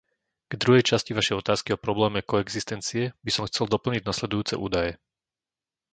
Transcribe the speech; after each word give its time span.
K 0.51 0.57
druhej 0.61 0.81
časti 0.89 1.11
vašej 1.15 1.39
otázky 1.45 1.69
o 1.77 1.77
probléme 1.85 2.25
koexistencie 2.31 3.03
by 3.25 3.29
som 3.33 3.45
chcel 3.49 3.65
doplniť 3.75 4.01
nasledujúce 4.09 4.55
údaje. 4.65 4.91